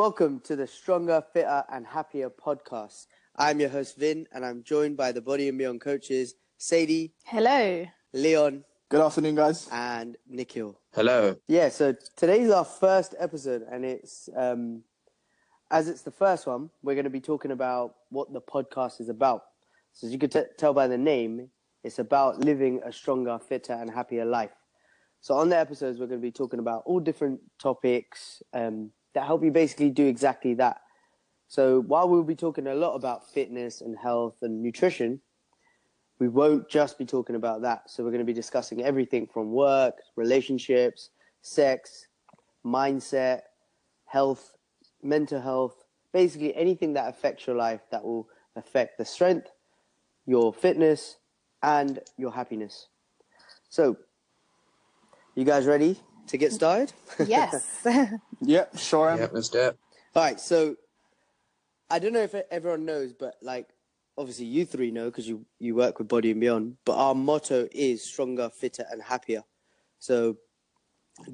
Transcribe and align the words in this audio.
Welcome 0.00 0.40
to 0.44 0.56
the 0.56 0.66
Stronger, 0.66 1.22
Fitter, 1.34 1.62
and 1.70 1.86
Happier 1.86 2.30
podcast. 2.30 3.04
I'm 3.36 3.60
your 3.60 3.68
host, 3.68 3.98
Vin, 3.98 4.26
and 4.32 4.46
I'm 4.46 4.62
joined 4.62 4.96
by 4.96 5.12
the 5.12 5.20
Body 5.20 5.46
and 5.50 5.58
Beyond 5.58 5.82
coaches, 5.82 6.36
Sadie, 6.56 7.12
Hello. 7.26 7.84
Leon, 8.14 8.64
Good 8.88 9.02
afternoon, 9.02 9.34
guys. 9.34 9.68
and 9.70 10.16
Nikhil. 10.26 10.80
Hello. 10.94 11.36
Yeah, 11.48 11.68
so 11.68 11.94
today's 12.16 12.50
our 12.50 12.64
first 12.64 13.14
episode, 13.18 13.66
and 13.70 13.84
it's 13.84 14.30
um, 14.34 14.84
as 15.70 15.86
it's 15.86 16.00
the 16.00 16.10
first 16.10 16.46
one, 16.46 16.70
we're 16.82 16.94
going 16.94 17.04
to 17.04 17.10
be 17.10 17.20
talking 17.20 17.50
about 17.50 17.96
what 18.08 18.32
the 18.32 18.40
podcast 18.40 19.02
is 19.02 19.10
about. 19.10 19.42
So, 19.92 20.06
as 20.06 20.14
you 20.14 20.18
could 20.18 20.32
t- 20.32 20.44
tell 20.56 20.72
by 20.72 20.88
the 20.88 20.96
name, 20.96 21.50
it's 21.84 21.98
about 21.98 22.42
living 22.42 22.80
a 22.86 22.90
stronger, 22.90 23.38
fitter, 23.38 23.74
and 23.74 23.90
happier 23.90 24.24
life. 24.24 24.52
So, 25.20 25.34
on 25.34 25.50
the 25.50 25.58
episodes, 25.58 26.00
we're 26.00 26.06
going 26.06 26.22
to 26.22 26.26
be 26.26 26.32
talking 26.32 26.58
about 26.58 26.84
all 26.86 27.00
different 27.00 27.40
topics 27.58 28.42
um, 28.54 28.92
that 29.14 29.24
help 29.24 29.44
you 29.44 29.50
basically 29.50 29.90
do 29.90 30.06
exactly 30.06 30.54
that. 30.54 30.80
So, 31.48 31.80
while 31.80 32.08
we'll 32.08 32.22
be 32.22 32.36
talking 32.36 32.66
a 32.66 32.74
lot 32.74 32.94
about 32.94 33.28
fitness 33.28 33.80
and 33.80 33.96
health 33.98 34.36
and 34.42 34.62
nutrition, 34.62 35.20
we 36.20 36.28
won't 36.28 36.68
just 36.68 36.98
be 36.98 37.06
talking 37.06 37.34
about 37.34 37.62
that. 37.62 37.90
So 37.90 38.04
we're 38.04 38.10
going 38.10 38.20
to 38.20 38.26
be 38.26 38.34
discussing 38.34 38.82
everything 38.82 39.26
from 39.26 39.50
work, 39.50 39.96
relationships, 40.16 41.10
sex, 41.40 42.06
mindset, 42.64 43.40
health, 44.04 44.54
mental 45.02 45.40
health, 45.40 45.82
basically 46.12 46.54
anything 46.54 46.92
that 46.92 47.08
affects 47.08 47.46
your 47.46 47.56
life 47.56 47.80
that 47.90 48.04
will 48.04 48.28
affect 48.54 48.98
the 48.98 49.04
strength, 49.04 49.48
your 50.26 50.52
fitness, 50.52 51.16
and 51.62 52.00
your 52.18 52.32
happiness. 52.32 52.88
So, 53.70 53.96
you 55.34 55.44
guys 55.44 55.66
ready 55.66 55.98
to 56.30 56.38
get 56.38 56.52
started? 56.52 56.92
Yes. 57.26 57.84
Yep, 58.42 58.78
sure 58.78 59.10
am. 59.10 59.18
Yep, 59.18 59.30
let's 59.34 59.48
do 59.50 59.58
it. 59.58 59.78
All 60.16 60.22
right, 60.22 60.40
so 60.40 60.76
I 61.90 61.98
don't 61.98 62.14
know 62.14 62.22
if 62.22 62.34
everyone 62.50 62.86
knows, 62.86 63.12
but 63.12 63.34
like 63.42 63.68
obviously 64.16 64.46
you 64.46 64.64
three 64.64 64.90
know 64.90 65.06
because 65.10 65.28
you 65.28 65.44
you 65.58 65.74
work 65.74 65.98
with 65.98 66.08
Body 66.08 66.30
and 66.30 66.40
Beyond. 66.40 66.78
But 66.86 66.96
our 66.96 67.14
motto 67.14 67.68
is 67.70 68.02
stronger, 68.02 68.48
fitter, 68.48 68.86
and 68.90 69.02
happier. 69.02 69.42
So, 69.98 70.38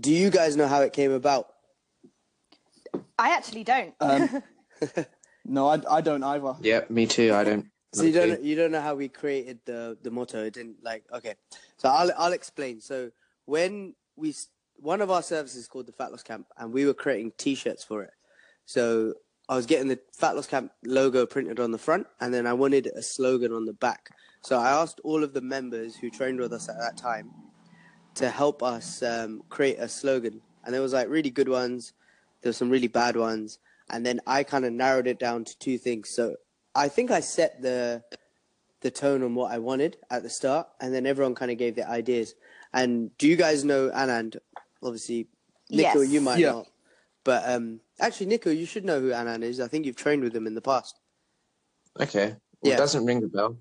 do 0.00 0.12
you 0.12 0.30
guys 0.30 0.56
know 0.56 0.66
how 0.66 0.80
it 0.82 0.92
came 0.92 1.12
about? 1.12 1.46
I 3.16 3.30
actually 3.36 3.62
don't. 3.62 3.94
Um, 4.00 4.42
no, 5.44 5.68
I, 5.68 5.80
I 5.88 6.00
don't 6.00 6.24
either. 6.24 6.56
Yep, 6.60 6.90
me 6.90 7.06
too. 7.06 7.32
I 7.32 7.44
don't. 7.44 7.66
So 7.94 8.02
you 8.02 8.12
don't 8.12 8.42
you 8.42 8.56
don't 8.56 8.72
know 8.72 8.80
how 8.80 8.96
we 8.96 9.08
created 9.08 9.60
the 9.64 9.96
the 10.02 10.10
motto? 10.10 10.44
It 10.44 10.54
didn't 10.54 10.82
like 10.82 11.04
okay. 11.12 11.34
So 11.76 11.88
I'll 11.88 12.10
I'll 12.18 12.32
explain. 12.32 12.80
So 12.80 13.12
when 13.44 13.94
we 14.16 14.30
s- 14.30 14.48
one 14.86 15.00
of 15.00 15.10
our 15.10 15.20
services 15.20 15.62
is 15.62 15.66
called 15.66 15.86
the 15.86 15.92
Fat 15.92 16.12
Loss 16.12 16.22
Camp, 16.22 16.46
and 16.56 16.72
we 16.72 16.86
were 16.86 16.94
creating 16.94 17.32
T-shirts 17.36 17.82
for 17.82 18.04
it. 18.04 18.12
So 18.66 19.14
I 19.48 19.56
was 19.56 19.66
getting 19.66 19.88
the 19.88 19.98
Fat 20.12 20.36
Loss 20.36 20.46
Camp 20.46 20.70
logo 20.84 21.26
printed 21.26 21.58
on 21.58 21.72
the 21.72 21.78
front, 21.78 22.06
and 22.20 22.32
then 22.32 22.46
I 22.46 22.52
wanted 22.52 22.86
a 22.86 23.02
slogan 23.02 23.52
on 23.52 23.64
the 23.64 23.72
back. 23.72 24.10
So 24.42 24.56
I 24.56 24.70
asked 24.70 25.00
all 25.02 25.24
of 25.24 25.34
the 25.34 25.40
members 25.40 25.96
who 25.96 26.08
trained 26.08 26.38
with 26.38 26.52
us 26.52 26.68
at 26.68 26.78
that 26.78 26.96
time 26.96 27.32
to 28.14 28.30
help 28.30 28.62
us 28.62 29.02
um, 29.02 29.42
create 29.48 29.80
a 29.80 29.88
slogan, 29.88 30.40
and 30.64 30.72
there 30.72 30.82
was 30.82 30.92
like 30.92 31.08
really 31.08 31.30
good 31.30 31.48
ones. 31.48 31.92
There 32.42 32.50
were 32.50 32.54
some 32.54 32.70
really 32.70 32.86
bad 32.86 33.16
ones, 33.16 33.58
and 33.90 34.06
then 34.06 34.20
I 34.24 34.44
kind 34.44 34.64
of 34.64 34.72
narrowed 34.72 35.08
it 35.08 35.18
down 35.18 35.46
to 35.46 35.58
two 35.58 35.78
things. 35.78 36.10
So 36.10 36.36
I 36.76 36.86
think 36.86 37.10
I 37.10 37.18
set 37.18 37.60
the 37.60 38.04
the 38.82 38.90
tone 38.92 39.24
on 39.24 39.34
what 39.34 39.50
I 39.50 39.58
wanted 39.58 39.96
at 40.12 40.22
the 40.22 40.30
start, 40.30 40.68
and 40.80 40.94
then 40.94 41.06
everyone 41.06 41.34
kind 41.34 41.50
of 41.50 41.58
gave 41.58 41.74
their 41.74 41.88
ideas. 41.88 42.36
And 42.72 43.10
do 43.18 43.26
you 43.26 43.34
guys 43.34 43.64
know 43.64 43.90
Anand? 43.90 44.36
Obviously, 44.86 45.26
Nico, 45.68 46.00
Yes. 46.00 46.08
you 46.10 46.20
might 46.20 46.38
Yeah. 46.38 46.52
not, 46.52 46.68
but 47.24 47.42
um, 47.50 47.80
actually, 47.98 48.26
Nico, 48.26 48.50
you 48.50 48.66
should 48.66 48.84
know 48.84 49.00
who 49.00 49.10
Anand 49.10 49.42
is. 49.42 49.58
I 49.60 49.66
think 49.66 49.84
you've 49.84 49.96
trained 49.96 50.22
with 50.22 50.34
him 50.34 50.46
in 50.46 50.54
the 50.54 50.60
past. 50.62 50.98
Okay. 52.00 52.28
Well, 52.28 52.38
Yeah. 52.62 52.74
It 52.74 52.78
doesn't 52.78 53.04
ring 53.04 53.20
the 53.20 53.28
bell. 53.28 53.58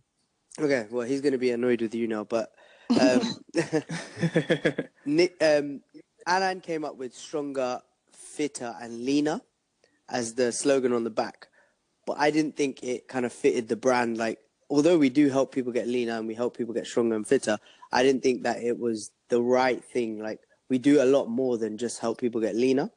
Okay, 0.60 0.88
well, 0.90 1.06
he's 1.06 1.20
going 1.22 1.34
to 1.34 1.38
be 1.40 1.52
annoyed 1.52 1.82
with 1.82 1.94
you 1.96 2.08
now, 2.08 2.24
but 2.24 2.54
um, 3.02 3.22
Nick, 5.06 5.36
um, 5.42 5.82
Anand 6.28 6.64
came 6.64 6.86
up 6.86 6.96
with 6.96 7.14
stronger, 7.14 7.82
fitter, 8.14 8.74
and 8.82 9.04
leaner 9.04 9.42
as 10.10 10.34
the 10.36 10.52
slogan 10.52 10.94
on 10.94 11.04
the 11.04 11.10
back. 11.10 11.48
But 12.06 12.18
I 12.20 12.30
didn't 12.32 12.56
think 12.56 12.84
it 12.84 13.08
kind 13.08 13.26
of 13.26 13.34
fitted 13.34 13.68
the 13.68 13.76
brand. 13.76 14.18
Like, 14.18 14.40
although 14.70 14.98
we 14.98 15.10
do 15.10 15.28
help 15.30 15.52
people 15.54 15.74
get 15.74 15.88
leaner 15.88 16.14
and 16.18 16.28
we 16.28 16.36
help 16.36 16.56
people 16.56 16.74
get 16.74 16.86
stronger 16.88 17.16
and 17.16 17.28
fitter, 17.28 17.58
I 17.92 18.04
didn't 18.04 18.22
think 18.24 18.44
that 18.44 18.62
it 18.64 18.80
was 18.80 19.12
the 19.30 19.42
right 19.42 19.84
thing. 19.84 20.20
Like, 20.20 20.40
we 20.70 20.78
do 20.78 21.02
a 21.02 21.06
lot 21.06 21.30
more 21.30 21.58
than 21.58 21.78
just 21.78 22.00
help 22.00 22.20
people 22.20 22.42
get 22.42 22.56
leaner. 22.56 22.90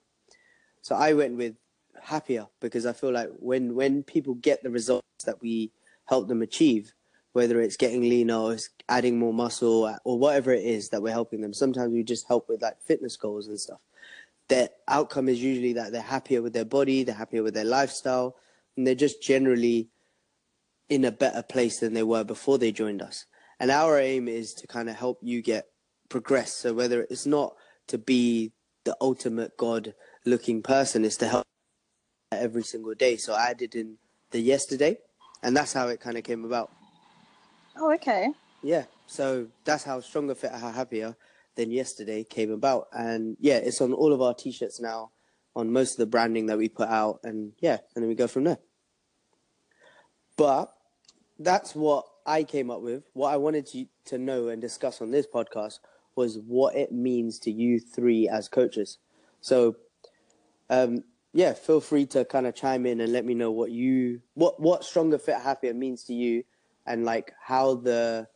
So 0.83 0.95
I 0.95 1.13
went 1.13 1.37
with 1.37 1.57
happier 2.03 2.47
because 2.61 2.87
I 2.87 2.93
feel 2.93 3.13
like 3.13 3.29
when 3.39 3.75
when 3.75 4.03
people 4.03 4.35
get 4.35 4.63
the 4.63 4.71
results 4.71 5.25
that 5.25 5.41
we 5.43 5.73
help 6.07 6.29
them 6.29 6.43
achieve, 6.43 6.95
whether 7.33 7.61
it's 7.61 7.77
getting 7.77 8.03
leaner 8.03 8.37
or 8.37 8.53
it's 8.55 8.71
adding 8.89 9.19
more 9.19 9.35
muscle 9.35 9.95
or 10.05 10.19
whatever 10.19 10.53
it 10.53 10.65
is 10.65 10.89
that 10.89 11.03
we're 11.03 11.13
helping 11.13 11.41
them. 11.41 11.53
Sometimes 11.53 11.93
we 11.93 12.03
just 12.03 12.27
help 12.27 12.49
with 12.49 12.63
like 12.63 12.81
fitness 12.81 13.17
goals 13.17 13.49
and 13.49 13.61
stuff. 13.61 13.81
Their 14.49 14.71
outcome 14.87 15.29
is 15.29 15.43
usually 15.43 15.75
that 15.75 15.93
they're 15.93 16.01
happier 16.01 16.41
with 16.41 16.55
their 16.55 16.65
body, 16.65 17.03
they're 17.03 17.15
happier 17.15 17.43
with 17.43 17.53
their 17.53 17.65
lifestyle, 17.65 18.37
and 18.77 18.87
they're 18.87 18.95
just 18.95 19.23
generally 19.23 19.89
in 20.89 21.05
a 21.05 21.13
better 21.13 21.43
place 21.43 21.81
than 21.81 21.93
they 21.93 22.03
were 22.03 22.25
before 22.25 22.57
they 22.57 22.73
joined 22.73 23.03
us. 23.03 23.27
And 23.61 23.71
our 23.71 23.99
aim 23.99 24.27
is 24.27 24.55
to 24.55 24.67
kind 24.67 24.89
of 24.89 24.97
help 24.97 25.19
you 25.23 25.43
get 25.43 25.67
progress. 26.09 26.55
So 26.55 26.75
whether 26.75 27.07
it's 27.11 27.27
not 27.27 27.55
to 27.89 27.99
be 27.99 28.53
the 28.85 28.97
ultimate 29.01 29.57
God 29.57 29.95
looking 30.25 30.63
person, 30.63 31.05
is 31.05 31.17
to 31.19 31.29
help 31.29 31.47
every 32.33 32.63
single 32.63 32.95
day. 32.95 33.17
So 33.17 33.35
I 33.35 33.51
added 33.51 33.75
in 33.75 33.97
the 34.31 34.41
yesterday, 34.41 34.99
and 35.43 35.57
that's 35.57 35.73
how 35.73 35.89
it 35.89 36.01
kind 36.01 36.17
of 36.17 36.25
came 36.25 36.45
about. 36.45 36.71
oh, 37.77 37.93
okay. 37.95 38.29
Yeah, 38.63 38.85
so 39.07 39.47
that's 39.65 39.85
how 39.85 40.01
Stronger, 40.01 40.35
Fitter, 40.35 40.59
Happier 40.59 41.17
than 41.55 41.71
yesterday 41.71 42.25
came 42.25 42.51
about. 42.51 42.89
And 42.93 43.37
yeah, 43.41 43.57
it's 43.57 43.81
on 43.81 43.93
all 43.93 44.13
of 44.13 44.21
our 44.21 44.35
t 44.35 44.53
shirts 44.53 44.81
now, 44.81 45.11
on 45.55 45.73
most 45.73 45.93
of 45.93 45.99
the 45.99 46.07
branding 46.07 46.47
that 46.47 46.59
we 46.59 46.69
put 46.69 46.89
out. 46.89 47.21
And 47.25 47.53
yeah, 47.61 47.79
and 47.95 48.03
then 48.03 48.09
we 48.09 48.15
go 48.15 48.27
from 48.27 48.45
there. 48.45 48.59
But 50.37 50.73
that's 51.39 51.75
what 51.75 52.05
I 52.27 52.45
came 52.45 52.71
up 52.71 52.81
with. 52.81 53.05
What 53.13 53.33
I 53.33 53.37
wanted 53.37 53.73
you 53.75 53.87
to 54.07 54.19
know 54.19 54.49
and 54.49 54.61
discuss 54.61 55.01
on 55.01 55.11
this 55.11 55.27
podcast 55.27 55.79
was 56.19 56.37
what 56.47 56.75
it 56.75 56.91
means 56.91 57.39
to 57.39 57.51
you 57.53 57.79
three 57.79 58.29
as 58.29 58.49
coaches. 58.49 58.99
So, 59.41 59.77
um, 60.69 61.05
yeah, 61.33 61.53
feel 61.53 61.81
free 61.81 62.07
to 62.07 62.25
kind 62.25 62.49
of 62.49 62.57
chime 62.57 62.87
in 62.87 63.01
and 63.01 63.13
let 63.13 63.25
me 63.25 63.35
know 63.35 63.53
what 63.53 63.71
you 63.71 64.21
what 64.35 64.59
what 64.59 64.85
stronger, 64.85 65.19
fit, 65.19 65.37
happier 65.37 65.73
means 65.73 66.03
to 66.05 66.15
you, 66.15 66.43
and 66.85 67.05
like 67.05 67.33
how 67.41 67.77
the 67.77 68.27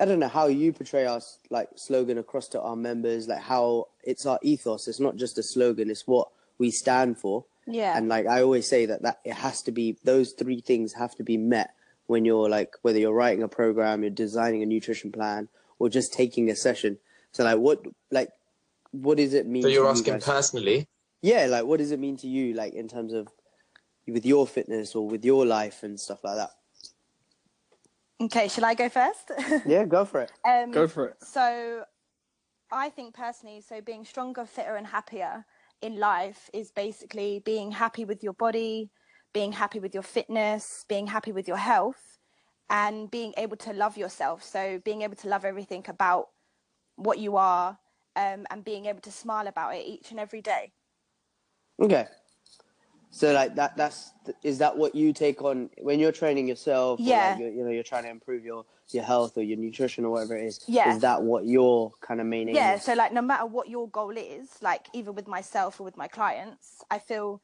I 0.00 0.06
don't 0.06 0.18
know 0.18 0.28
how 0.28 0.46
you 0.46 0.72
portray 0.72 1.04
our 1.04 1.20
like 1.50 1.68
slogan 1.76 2.16
across 2.16 2.48
to 2.48 2.60
our 2.62 2.76
members, 2.76 3.28
like 3.28 3.42
how 3.42 3.88
it's 4.02 4.24
our 4.24 4.38
ethos. 4.42 4.88
It's 4.88 5.00
not 5.00 5.16
just 5.16 5.36
a 5.36 5.42
slogan; 5.42 5.90
it's 5.90 6.06
what 6.06 6.28
we 6.56 6.70
stand 6.70 7.18
for. 7.18 7.44
Yeah. 7.66 7.94
And 7.98 8.08
like 8.08 8.26
I 8.26 8.40
always 8.40 8.66
say 8.66 8.86
that 8.86 9.02
that 9.02 9.20
it 9.24 9.34
has 9.34 9.60
to 9.64 9.72
be 9.72 9.98
those 10.04 10.32
three 10.32 10.62
things 10.62 10.94
have 10.94 11.14
to 11.16 11.22
be 11.22 11.36
met 11.36 11.74
when 12.06 12.24
you're 12.24 12.48
like 12.48 12.74
whether 12.80 12.98
you're 12.98 13.12
writing 13.12 13.42
a 13.42 13.48
program, 13.48 14.02
you're 14.02 14.10
designing 14.10 14.62
a 14.62 14.66
nutrition 14.66 15.12
plan, 15.12 15.48
or 15.78 15.88
just 15.88 16.12
taking 16.12 16.50
a 16.50 16.56
session. 16.56 16.98
So 17.32 17.44
like 17.44 17.58
what 17.58 17.84
like 18.10 18.30
what 18.90 19.18
does 19.18 19.34
it 19.34 19.46
mean? 19.46 19.62
So 19.62 19.68
you're 19.68 19.84
you 19.84 19.90
asking 19.90 20.14
guys? 20.14 20.24
personally? 20.24 20.86
Yeah, 21.22 21.46
like 21.46 21.64
what 21.64 21.78
does 21.78 21.90
it 21.90 21.98
mean 21.98 22.16
to 22.18 22.26
you, 22.28 22.54
like 22.54 22.74
in 22.74 22.88
terms 22.88 23.12
of 23.12 23.28
with 24.06 24.24
your 24.24 24.46
fitness 24.46 24.94
or 24.94 25.06
with 25.06 25.24
your 25.24 25.44
life 25.44 25.82
and 25.82 25.98
stuff 25.98 26.24
like 26.24 26.36
that? 26.36 26.50
Okay, 28.20 28.48
shall 28.48 28.64
I 28.64 28.74
go 28.74 28.88
first? 28.88 29.30
Yeah, 29.66 29.84
go 29.84 30.04
for 30.04 30.22
it. 30.22 30.32
um, 30.44 30.72
Go 30.72 30.88
for 30.88 31.06
it. 31.06 31.16
So, 31.22 31.84
I 32.72 32.90
think 32.90 33.14
personally, 33.14 33.60
so 33.60 33.80
being 33.80 34.04
stronger, 34.04 34.44
fitter, 34.44 34.74
and 34.76 34.86
happier 34.86 35.44
in 35.82 35.98
life 35.98 36.50
is 36.52 36.72
basically 36.72 37.40
being 37.44 37.70
happy 37.70 38.04
with 38.04 38.22
your 38.24 38.32
body, 38.32 38.90
being 39.32 39.52
happy 39.52 39.78
with 39.78 39.94
your 39.94 40.02
fitness, 40.02 40.84
being 40.88 41.06
happy 41.06 41.30
with 41.30 41.46
your 41.46 41.56
health, 41.58 42.17
and 42.70 43.10
being 43.10 43.32
able 43.36 43.56
to 43.56 43.72
love 43.72 43.96
yourself. 43.96 44.42
So, 44.42 44.80
being 44.84 45.02
able 45.02 45.16
to 45.16 45.28
love 45.28 45.44
everything 45.44 45.84
about 45.88 46.28
what 46.96 47.18
you 47.18 47.36
are 47.36 47.78
um, 48.16 48.46
and 48.50 48.64
being 48.64 48.86
able 48.86 49.00
to 49.00 49.12
smile 49.12 49.46
about 49.46 49.74
it 49.74 49.86
each 49.86 50.10
and 50.10 50.20
every 50.20 50.42
day. 50.42 50.72
Okay. 51.80 52.06
So 53.10 53.32
like 53.32 53.54
that 53.54 53.76
that's 53.76 54.12
is 54.42 54.58
that 54.58 54.76
what 54.76 54.94
you 54.94 55.12
take 55.12 55.42
on 55.42 55.70
when 55.80 55.98
you're 55.98 56.12
training 56.12 56.46
yourself 56.46 57.00
Yeah. 57.02 57.30
like 57.30 57.38
you're, 57.38 57.50
you 57.50 57.64
know 57.64 57.70
you're 57.70 57.82
trying 57.82 58.04
to 58.04 58.10
improve 58.10 58.44
your 58.44 58.64
your 58.90 59.02
health 59.02 59.36
or 59.38 59.42
your 59.42 59.56
nutrition 59.56 60.04
or 60.04 60.10
whatever 60.10 60.36
it 60.36 60.44
is 60.46 60.60
Yeah. 60.68 60.94
is 60.94 61.00
that 61.00 61.22
what 61.22 61.46
your 61.46 61.92
kind 62.00 62.20
of 62.20 62.30
aim 62.32 62.48
yeah 62.48 62.74
is? 62.74 62.82
so 62.82 62.94
like 62.94 63.12
no 63.12 63.22
matter 63.22 63.46
what 63.46 63.68
your 63.68 63.88
goal 63.88 64.10
is 64.16 64.48
like 64.60 64.88
either 64.92 65.10
with 65.10 65.26
myself 65.26 65.80
or 65.80 65.84
with 65.84 65.96
my 65.96 66.06
clients 66.06 66.82
i 66.90 66.98
feel 66.98 67.40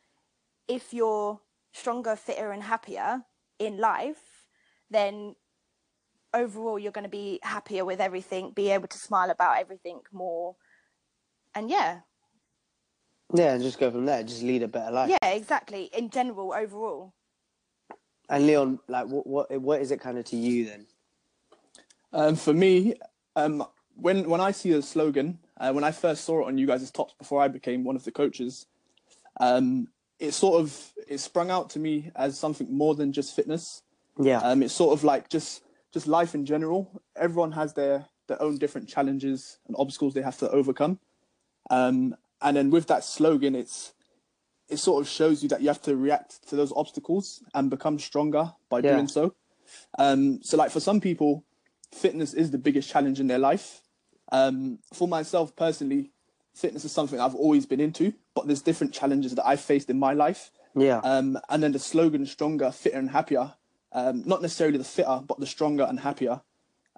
if 0.68 0.92
you're 0.92 1.40
stronger 1.72 2.14
fitter 2.14 2.52
and 2.52 2.62
happier 2.62 3.22
in 3.58 3.78
life 3.78 4.33
then 4.94 5.34
overall 6.32 6.78
you're 6.78 6.92
going 6.92 7.04
to 7.04 7.10
be 7.10 7.38
happier 7.42 7.84
with 7.84 8.00
everything 8.00 8.50
be 8.50 8.70
able 8.70 8.88
to 8.88 8.98
smile 8.98 9.30
about 9.30 9.58
everything 9.58 10.00
more 10.12 10.56
and 11.54 11.70
yeah 11.70 12.00
Yeah, 13.32 13.54
and 13.54 13.62
just 13.62 13.78
go 13.80 13.90
from 13.90 14.06
there. 14.06 14.22
Just 14.22 14.42
lead 14.42 14.62
a 14.62 14.68
better 14.68 14.92
life. 14.92 15.10
Yeah, 15.10 15.30
exactly. 15.30 15.90
In 15.96 16.10
general, 16.10 16.54
overall. 16.54 17.12
And 18.28 18.46
Leon, 18.46 18.78
like, 18.88 19.06
what 19.06 19.26
what 19.26 19.60
what 19.60 19.80
is 19.80 19.90
it 19.90 20.00
kind 20.00 20.18
of 20.18 20.24
to 20.26 20.36
you 20.36 20.66
then? 20.66 20.86
Um, 22.12 22.36
for 22.36 22.52
me, 22.52 22.94
um, 23.34 23.64
when 23.96 24.28
when 24.28 24.40
I 24.40 24.52
see 24.52 24.72
the 24.72 24.82
slogan, 24.82 25.38
uh, 25.58 25.72
when 25.72 25.84
I 25.84 25.90
first 25.90 26.24
saw 26.24 26.42
it 26.42 26.46
on 26.46 26.58
you 26.58 26.66
guys' 26.66 26.90
tops 26.90 27.14
before 27.18 27.42
I 27.42 27.48
became 27.48 27.84
one 27.84 27.96
of 27.96 28.04
the 28.04 28.12
coaches, 28.12 28.66
um, 29.40 29.88
it 30.18 30.32
sort 30.32 30.60
of 30.60 30.92
it 31.08 31.18
sprung 31.18 31.50
out 31.50 31.70
to 31.70 31.78
me 31.78 32.10
as 32.14 32.38
something 32.38 32.72
more 32.72 32.94
than 32.94 33.12
just 33.12 33.34
fitness. 33.34 33.82
Yeah, 34.18 34.38
Um, 34.38 34.62
it's 34.62 34.74
sort 34.74 34.92
of 34.92 35.04
like 35.04 35.28
just 35.28 35.62
just 35.92 36.06
life 36.06 36.34
in 36.34 36.44
general. 36.46 37.02
Everyone 37.16 37.52
has 37.52 37.74
their 37.74 38.06
their 38.26 38.40
own 38.40 38.56
different 38.58 38.88
challenges 38.88 39.58
and 39.66 39.76
obstacles 39.78 40.14
they 40.14 40.22
have 40.22 40.38
to 40.38 40.50
overcome. 40.50 40.98
Um, 41.70 42.16
and 42.40 42.56
then 42.56 42.70
with 42.70 42.86
that 42.88 43.04
slogan, 43.04 43.54
it's 43.54 43.94
it 44.68 44.78
sort 44.78 45.02
of 45.02 45.08
shows 45.08 45.42
you 45.42 45.48
that 45.50 45.60
you 45.60 45.68
have 45.68 45.82
to 45.82 45.96
react 45.96 46.48
to 46.48 46.56
those 46.56 46.72
obstacles 46.74 47.42
and 47.54 47.68
become 47.70 47.98
stronger 47.98 48.52
by 48.70 48.78
Yeah. 48.80 48.92
doing 48.94 49.08
so. 49.08 49.34
Um, 49.98 50.42
so 50.42 50.56
like 50.56 50.70
for 50.70 50.80
some 50.80 51.00
people, 51.00 51.44
fitness 51.92 52.34
is 52.34 52.50
the 52.50 52.58
biggest 52.58 52.88
challenge 52.88 53.20
in 53.20 53.26
their 53.26 53.38
life. 53.38 53.82
Um, 54.32 54.78
for 54.92 55.06
myself 55.06 55.54
personally, 55.54 56.12
fitness 56.54 56.84
is 56.84 56.92
something 56.92 57.20
I've 57.20 57.34
always 57.34 57.66
been 57.66 57.80
into, 57.80 58.14
but 58.34 58.46
there's 58.46 58.62
different 58.62 58.94
challenges 58.94 59.34
that 59.34 59.46
I've 59.46 59.60
faced 59.60 59.90
in 59.90 59.98
my 59.98 60.12
life. 60.14 60.50
yeah, 60.74 61.00
Um, 61.04 61.38
and 61.50 61.62
then 61.62 61.72
the 61.72 61.78
slogan 61.78 62.24
"stronger, 62.26 62.70
fitter, 62.72 62.98
and 62.98 63.10
happier," 63.10 63.54
um, 63.94 64.22
not 64.26 64.42
necessarily 64.42 64.78
the 64.78 64.84
fitter, 64.84 65.20
but 65.26 65.40
the 65.40 65.46
stronger 65.46 65.84
and 65.84 66.00
happier, 66.00 66.42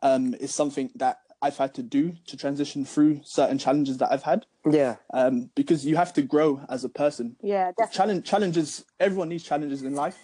um, 0.02 0.34
is 0.34 0.54
something 0.54 0.90
that 0.96 1.18
I've 1.42 1.56
had 1.56 1.74
to 1.74 1.82
do 1.82 2.14
to 2.26 2.36
transition 2.36 2.84
through 2.84 3.20
certain 3.22 3.58
challenges 3.58 3.98
that 3.98 4.10
I've 4.10 4.22
had. 4.22 4.46
yeah, 4.70 4.96
Um, 5.12 5.50
because 5.54 5.86
you 5.86 5.96
have 5.96 6.12
to 6.14 6.22
grow 6.22 6.60
as 6.68 6.84
a 6.84 6.88
person. 6.88 7.36
Yeah, 7.42 7.70
definitely. 7.72 7.94
Challenge 7.94 8.24
challenges. 8.24 8.84
Everyone 8.98 9.28
needs 9.28 9.44
challenges 9.44 9.82
in 9.82 9.94
life. 9.94 10.18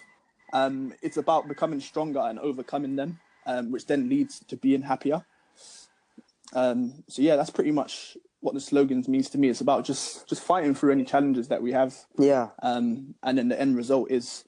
Um, 0.51 0.93
it's 1.01 1.17
about 1.17 1.47
becoming 1.47 1.79
stronger 1.79 2.19
and 2.19 2.39
overcoming 2.39 2.95
them, 2.95 3.19
um, 3.45 3.71
which 3.71 3.85
then 3.85 4.09
leads 4.09 4.39
to 4.39 4.57
being 4.57 4.81
happier. 4.81 5.23
Um, 6.53 7.03
so 7.07 7.21
yeah, 7.21 7.35
that's 7.35 7.49
pretty 7.49 7.71
much 7.71 8.17
what 8.41 8.53
the 8.53 8.59
slogans 8.59 9.07
means 9.07 9.29
to 9.31 9.37
me. 9.37 9.49
It's 9.49 9.61
about 9.61 9.85
just 9.85 10.27
just 10.27 10.43
fighting 10.43 10.75
through 10.75 10.91
any 10.91 11.05
challenges 11.05 11.47
that 11.47 11.61
we 11.61 11.71
have 11.71 11.95
yeah, 12.17 12.49
um, 12.61 13.15
and 13.23 13.37
then 13.37 13.47
the 13.49 13.59
end 13.59 13.75
result 13.75 14.11
is 14.11 14.45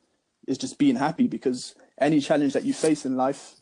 is 0.48 0.58
just 0.58 0.78
being 0.78 0.96
happy 0.96 1.28
because 1.28 1.76
any 2.00 2.20
challenge 2.20 2.54
that 2.54 2.64
you 2.66 2.74
face 2.74 3.06
in 3.06 3.16
life, 3.16 3.56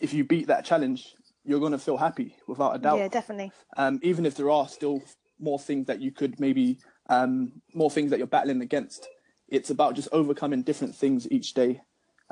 if 0.00 0.12
you 0.12 0.24
beat 0.24 0.46
that 0.48 0.64
challenge, 0.64 1.14
you're 1.44 1.60
gonna 1.60 1.78
feel 1.78 1.96
happy 1.96 2.34
without 2.46 2.74
a 2.74 2.78
doubt. 2.78 2.98
Yeah, 2.98 3.08
definitely. 3.08 3.52
Um, 3.76 3.98
even 4.02 4.26
if 4.26 4.34
there 4.36 4.50
are 4.50 4.68
still 4.68 5.02
more 5.38 5.58
things 5.58 5.86
that 5.86 6.00
you 6.00 6.10
could 6.10 6.40
maybe 6.40 6.78
um, 7.08 7.52
more 7.74 7.90
things 7.90 8.10
that 8.10 8.18
you're 8.18 8.26
battling 8.26 8.62
against, 8.62 9.06
it's 9.48 9.70
about 9.70 9.94
just 9.94 10.08
overcoming 10.12 10.62
different 10.62 10.94
things 10.94 11.30
each 11.30 11.54
day, 11.54 11.80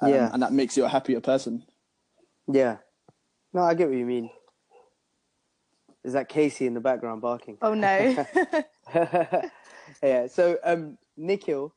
um, 0.03 0.11
Yeah. 0.11 0.31
and 0.33 0.43
that 0.43 0.53
makes 0.53 0.77
you 0.77 0.85
a 0.85 0.89
happier 0.89 1.21
person. 1.21 1.65
yeah. 2.49 2.79
No, 3.53 3.63
I 3.63 3.75
get 3.75 3.89
what 3.89 3.97
you 3.97 4.05
mean. 4.05 4.31
Is 6.03 6.15
that 6.15 6.29
Casey 6.29 6.67
in 6.67 6.75
the 6.75 6.81
background 6.81 7.23
barking? 7.23 7.57
Oh 7.63 7.73
no. 7.73 8.17
yeah. 10.03 10.27
So, 10.27 10.59
um, 10.65 10.99
Nikhil, 11.17 11.73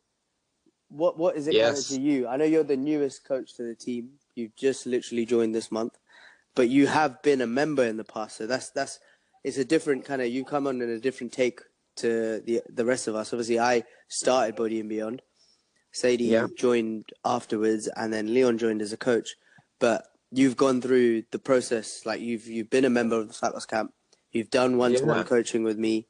what 0.89 1.17
what 1.17 1.35
is 1.35 1.47
it 1.47 1.53
Yes. 1.55 1.89
to 1.89 1.99
you? 1.99 2.27
I 2.27 2.37
know 2.37 2.45
you're 2.45 2.63
the 2.63 2.77
newest 2.77 3.23
coach 3.25 3.53
to 3.55 3.63
the 3.63 3.75
team. 3.75 4.11
You've 4.35 4.55
just 4.55 4.85
literally 4.85 5.25
joined 5.25 5.53
this 5.55 5.71
month, 5.71 5.97
but 6.55 6.69
you 6.69 6.87
have 6.87 7.21
been 7.21 7.41
a 7.41 7.47
member 7.47 7.83
in 7.85 7.97
the 7.97 8.03
past. 8.03 8.37
So 8.37 8.47
that's 8.47 8.69
that's 8.69 8.99
it's 9.43 9.57
a 9.57 9.65
different 9.65 10.05
kind 10.05 10.21
of 10.21 10.27
you 10.29 10.43
come 10.45 10.67
on 10.67 10.81
in 10.81 10.89
a 10.89 10.99
different 10.99 11.33
take 11.33 11.61
to 11.97 12.41
the 12.45 12.61
the 12.69 12.85
rest 12.85 13.07
of 13.07 13.15
us. 13.15 13.33
Obviously, 13.33 13.59
I 13.59 13.83
started 14.07 14.55
Body 14.55 14.79
and 14.79 14.89
Beyond. 14.89 15.21
Sadie 15.91 16.25
Yeah. 16.25 16.47
joined 16.57 17.05
afterwards, 17.25 17.87
and 17.95 18.13
then 18.13 18.33
Leon 18.33 18.57
joined 18.57 18.81
as 18.81 18.93
a 18.93 18.97
coach. 18.97 19.35
But 19.79 20.05
you've 20.31 20.57
gone 20.57 20.81
through 20.81 21.23
the 21.31 21.39
process. 21.39 22.05
Like 22.05 22.21
you've 22.21 22.45
you've 22.47 22.69
been 22.69 22.85
a 22.85 22.89
member 22.89 23.15
of 23.17 23.27
the 23.29 23.49
Loss 23.51 23.65
Camp. 23.65 23.93
You've 24.31 24.49
done 24.51 24.77
one 24.77 24.93
to 24.95 25.05
one 25.05 25.23
coaching 25.25 25.63
with 25.63 25.77
me. 25.77 26.05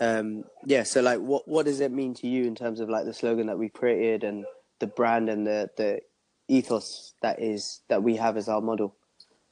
Um, 0.00 0.44
yeah. 0.64 0.82
So 0.82 1.00
like, 1.00 1.20
what 1.20 1.46
what 1.48 1.66
does 1.66 1.80
it 1.80 1.92
mean 1.92 2.14
to 2.14 2.26
you 2.26 2.44
in 2.44 2.54
terms 2.54 2.80
of 2.80 2.88
like 2.88 3.04
the 3.04 3.14
slogan 3.14 3.46
that 3.46 3.58
we 3.58 3.68
created 3.68 4.24
and 4.24 4.44
the 4.78 4.86
brand 4.86 5.28
and 5.28 5.46
the 5.46 5.70
the 5.76 6.00
ethos 6.48 7.14
that 7.22 7.40
is 7.40 7.80
that 7.88 8.02
we 8.02 8.16
have 8.16 8.36
as 8.36 8.48
our 8.48 8.60
model? 8.60 8.94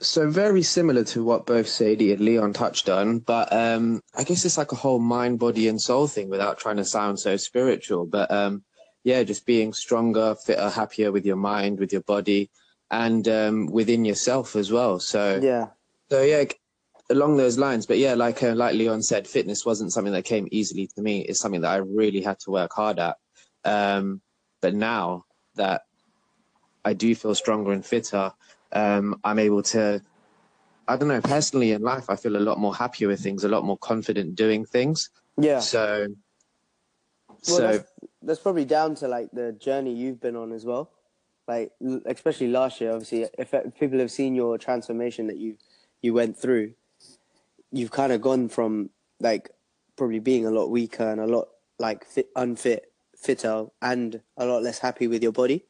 So 0.01 0.29
very 0.29 0.63
similar 0.63 1.05
to 1.05 1.23
what 1.25 1.47
both 1.47 1.69
Sadie 1.69 2.13
and 2.13 2.21
Leon 2.21 2.53
touched 2.53 2.89
on, 2.89 3.21
but 3.21 3.53
um, 3.53 4.01
I 4.15 4.25
guess 4.25 4.45
it's 4.45 4.59
like 4.59 4.73
a 4.73 4.77
whole 4.77 4.99
mind, 4.99 5.39
body, 5.39 5.69
and 5.69 5.81
soul 5.81 6.09
thing 6.09 6.29
without 6.29 6.59
trying 6.59 6.79
to 6.79 6.85
sound 6.85 7.21
so 7.21 7.37
spiritual. 7.37 8.05
But 8.05 8.31
um, 8.31 8.65
yeah, 9.05 9.23
just 9.23 9.47
being 9.47 9.73
stronger, 9.73 10.35
fitter, 10.35 10.69
happier 10.69 11.13
with 11.13 11.25
your 11.25 11.37
mind, 11.37 11.79
with 11.79 11.93
your 11.93 12.03
body, 12.03 12.51
and 12.91 13.27
um, 13.29 13.67
within 13.67 14.05
yourself 14.05 14.57
as 14.57 14.73
well. 14.73 14.99
So 14.99 15.41
Yeah. 15.41 15.69
So 16.11 16.23
yeah, 16.23 16.45
along 17.15 17.37
those 17.37 17.57
lines. 17.57 17.87
But 17.87 17.99
yeah, 17.99 18.15
like 18.15 18.43
uh, 18.43 18.55
like 18.55 18.75
Leon 18.75 19.03
said, 19.03 19.27
fitness 19.27 19.65
wasn't 19.65 19.93
something 19.93 20.13
that 20.13 20.25
came 20.25 20.49
easily 20.51 20.89
to 20.89 21.01
me. 21.01 21.21
It's 21.21 21.41
something 21.41 21.63
that 21.63 21.71
I 21.71 21.77
really 21.77 22.21
had 22.21 22.39
to 22.41 22.51
work 22.51 22.73
hard 22.75 22.99
at. 22.99 23.17
Um, 23.65 24.21
but 24.61 24.75
now 24.75 25.25
that 25.55 25.83
I 26.85 26.93
do 26.93 27.15
feel 27.15 27.35
stronger 27.35 27.73
and 27.73 27.87
fitter, 27.87 28.33
um, 28.73 29.21
I'm 29.25 29.39
able 29.39 29.63
to. 29.75 30.03
I 30.87 30.97
don't 30.99 31.09
know. 31.09 31.23
Personally, 31.23 31.73
in 31.73 31.81
life, 31.81 32.11
I 32.11 32.17
feel 32.17 32.37
a 32.37 32.39
lot 32.39 32.59
more 32.59 32.75
happier 32.75 33.09
with 33.09 33.23
things, 33.23 33.45
a 33.45 33.49
lot 33.49 33.65
more 33.65 33.79
confident 33.79 34.35
doing 34.35 34.67
things. 34.67 35.09
Yeah. 35.39 35.61
So, 35.61 36.09
Well, 37.29 37.39
so 37.43 37.73
that's, 37.73 37.93
that's 38.21 38.41
probably 38.41 38.67
down 38.67 38.95
to 38.97 39.09
like 39.09 39.31
the 39.33 39.53
journey 39.53 39.95
you've 39.95 40.21
been 40.21 40.37
on 40.37 40.53
as 40.53 40.67
well. 40.67 40.91
Like, 41.49 41.73
especially 42.05 42.49
last 42.49 42.83
year, 42.83 42.93
obviously, 42.93 43.27
if, 43.39 43.55
if 43.55 43.79
people 43.79 43.99
have 43.99 44.11
seen 44.11 44.35
your 44.35 44.59
transformation 44.59 45.27
that 45.29 45.39
you 45.39 45.57
you 46.03 46.13
went 46.13 46.37
through, 46.37 46.75
you've 47.75 47.91
kind 47.91 48.13
of 48.13 48.21
gone 48.21 48.49
from 48.49 48.91
like 49.21 49.51
probably 49.97 50.21
being 50.21 50.47
a 50.47 50.51
lot 50.51 50.71
weaker 50.71 51.09
and 51.11 51.21
a 51.21 51.27
lot 51.27 51.49
like 51.79 52.05
fit, 52.05 52.29
unfit, 52.37 52.93
fitter, 53.17 53.67
and 53.83 54.21
a 54.37 54.47
lot 54.47 54.63
less 54.63 54.79
happy 54.79 55.09
with 55.09 55.23
your 55.23 55.33
body. 55.33 55.67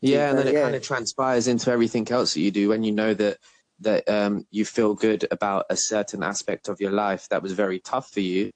Yeah, 0.00 0.30
and 0.30 0.38
then 0.38 0.46
it 0.48 0.52
Yeah. 0.54 0.62
kind 0.62 0.76
of 0.76 0.82
transpires 0.82 1.48
into 1.48 1.70
everything 1.70 2.08
else 2.10 2.34
that 2.34 2.40
you 2.40 2.50
do 2.50 2.68
when 2.68 2.84
you 2.84 2.92
know 2.92 3.12
that 3.14 3.38
that 3.80 4.08
um, 4.08 4.46
you 4.52 4.64
feel 4.64 4.94
good 4.94 5.26
about 5.32 5.66
a 5.68 5.76
certain 5.76 6.22
aspect 6.22 6.68
of 6.68 6.80
your 6.80 6.92
life 6.92 7.28
that 7.30 7.42
was 7.42 7.52
very 7.52 7.80
tough 7.80 8.08
for 8.12 8.20
you. 8.20 8.50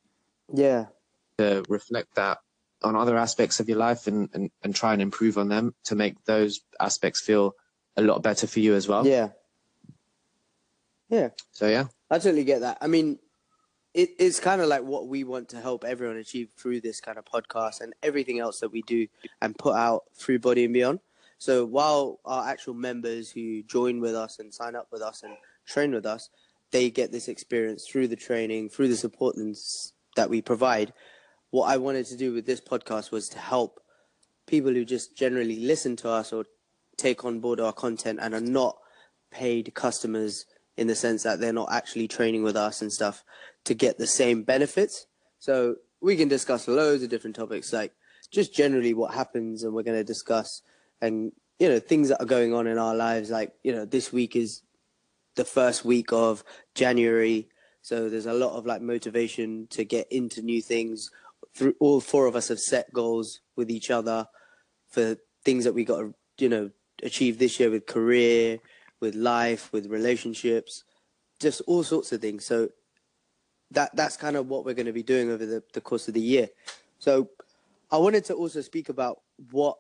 Yeah, 0.54 0.86
To 1.38 1.64
reflect 1.68 2.14
that 2.14 2.38
on 2.82 2.94
other 2.94 3.16
aspects 3.16 3.58
of 3.58 3.68
your 3.68 3.78
life 3.78 4.06
and, 4.06 4.28
and, 4.32 4.50
and 4.62 4.74
try 4.74 4.92
and 4.92 5.02
improve 5.02 5.36
on 5.36 5.48
them 5.48 5.74
to 5.86 5.96
make 5.96 6.22
those 6.24 6.60
aspects 6.78 7.20
feel 7.20 7.54
a 7.96 8.02
lot 8.02 8.22
better 8.22 8.46
for 8.46 8.60
you 8.60 8.74
as 8.74 8.86
well. 8.86 9.04
yeah, 9.04 9.30
yeah. 11.08 11.28
So 11.52 11.68
yeah, 11.68 11.86
I 12.10 12.18
totally 12.18 12.44
get 12.44 12.60
that. 12.60 12.78
I 12.80 12.86
mean, 12.86 13.18
it, 13.94 14.10
it's 14.18 14.40
kind 14.40 14.60
of 14.60 14.68
like 14.68 14.82
what 14.82 15.08
we 15.08 15.24
want 15.24 15.48
to 15.50 15.60
help 15.60 15.84
everyone 15.84 16.16
achieve 16.16 16.50
through 16.56 16.80
this 16.80 17.00
kind 17.00 17.18
of 17.18 17.24
podcast 17.24 17.80
and 17.80 17.94
everything 18.02 18.38
else 18.38 18.60
that 18.60 18.70
we 18.70 18.82
do 18.82 19.06
and 19.42 19.56
put 19.58 19.74
out 19.74 20.04
through 20.14 20.38
Body 20.38 20.64
and 20.64 20.74
Beyond. 20.74 21.00
So 21.38 21.64
while 21.64 22.20
our 22.24 22.48
actual 22.48 22.74
members 22.74 23.30
who 23.30 23.62
join 23.62 24.00
with 24.00 24.14
us 24.14 24.38
and 24.38 24.52
sign 24.52 24.74
up 24.74 24.88
with 24.92 25.02
us 25.02 25.22
and 25.22 25.34
train 25.66 25.92
with 25.92 26.04
us, 26.04 26.30
they 26.70 26.90
get 26.90 27.12
this 27.12 27.28
experience 27.28 27.86
through 27.86 28.08
the 28.08 28.16
training, 28.16 28.68
through 28.68 28.88
the 28.88 28.96
support 28.96 29.36
that 30.16 30.28
we 30.28 30.42
provide. 30.42 30.92
What 31.50 31.70
I 31.70 31.76
wanted 31.78 32.06
to 32.06 32.16
do 32.16 32.32
with 32.32 32.44
this 32.44 32.60
podcast 32.60 33.10
was 33.10 33.28
to 33.30 33.38
help 33.38 33.80
people 34.46 34.72
who 34.72 34.84
just 34.84 35.16
generally 35.16 35.60
listen 35.60 35.96
to 35.96 36.10
us 36.10 36.32
or 36.32 36.44
take 36.96 37.24
on 37.24 37.40
board 37.40 37.60
our 37.60 37.72
content 37.72 38.18
and 38.20 38.34
are 38.34 38.40
not 38.40 38.76
paid 39.30 39.74
customers 39.74 40.44
in 40.78 40.86
the 40.86 40.94
sense 40.94 41.22
that 41.24 41.40
they're 41.40 41.52
not 41.52 41.72
actually 41.72 42.08
training 42.08 42.42
with 42.42 42.56
us 42.56 42.80
and 42.80 42.92
stuff 42.92 43.24
to 43.64 43.74
get 43.74 43.98
the 43.98 44.06
same 44.06 44.42
benefits. 44.42 45.06
So 45.38 45.76
we 46.00 46.16
can 46.16 46.28
discuss 46.28 46.68
loads 46.68 47.02
of 47.02 47.10
different 47.10 47.36
topics, 47.36 47.72
like 47.72 47.92
just 48.30 48.54
generally 48.54 48.94
what 48.94 49.14
happens, 49.14 49.64
and 49.64 49.74
we're 49.74 49.82
going 49.82 49.98
to 49.98 50.04
discuss 50.04 50.62
and 51.00 51.32
you 51.58 51.68
know 51.68 51.80
things 51.80 52.08
that 52.08 52.22
are 52.22 52.26
going 52.26 52.54
on 52.54 52.66
in 52.66 52.78
our 52.78 52.94
lives. 52.94 53.30
Like 53.30 53.52
you 53.62 53.72
know, 53.72 53.84
this 53.84 54.12
week 54.12 54.36
is 54.36 54.62
the 55.34 55.44
first 55.44 55.84
week 55.84 56.12
of 56.12 56.44
January, 56.74 57.48
so 57.82 58.08
there's 58.08 58.26
a 58.26 58.32
lot 58.32 58.56
of 58.56 58.66
like 58.66 58.80
motivation 58.80 59.66
to 59.70 59.84
get 59.84 60.10
into 60.10 60.42
new 60.42 60.62
things. 60.62 61.10
Through 61.54 61.74
all 61.80 62.00
four 62.00 62.26
of 62.26 62.36
us 62.36 62.48
have 62.48 62.60
set 62.60 62.92
goals 62.92 63.40
with 63.56 63.70
each 63.70 63.90
other 63.90 64.28
for 64.88 65.16
things 65.44 65.64
that 65.64 65.74
we 65.74 65.84
got 65.84 65.98
to 65.98 66.14
you 66.38 66.48
know 66.48 66.70
achieve 67.02 67.38
this 67.38 67.58
year 67.58 67.70
with 67.70 67.86
career, 67.86 68.58
with 69.00 69.14
life, 69.14 69.72
with 69.72 69.86
relationships, 69.86 70.84
just 71.40 71.60
all 71.66 71.82
sorts 71.82 72.12
of 72.12 72.20
things. 72.20 72.44
So 72.44 72.70
that 73.70 73.94
that's 73.94 74.16
kind 74.16 74.36
of 74.36 74.48
what 74.48 74.64
we're 74.64 74.74
going 74.74 74.86
to 74.86 74.92
be 74.92 75.02
doing 75.02 75.30
over 75.30 75.44
the, 75.44 75.62
the 75.72 75.80
course 75.80 76.08
of 76.08 76.14
the 76.14 76.20
year. 76.20 76.48
So 76.98 77.30
I 77.90 77.98
wanted 77.98 78.24
to 78.26 78.34
also 78.34 78.60
speak 78.60 78.88
about 78.88 79.20
what 79.50 79.78